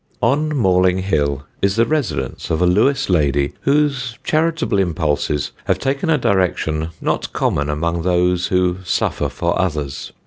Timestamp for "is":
1.61-1.75